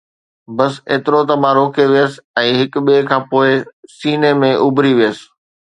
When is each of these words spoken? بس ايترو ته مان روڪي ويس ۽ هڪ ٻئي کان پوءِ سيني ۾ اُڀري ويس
بس 0.57 0.73
ايترو 0.91 1.19
ته 1.29 1.35
مان 1.43 1.53
روڪي 1.59 1.85
ويس 1.93 2.13
۽ 2.45 2.49
هڪ 2.61 2.73
ٻئي 2.87 3.01
کان 3.11 3.21
پوءِ 3.31 3.49
سيني 3.99 4.31
۾ 4.45 4.51
اُڀري 4.65 4.93
ويس 4.99 5.19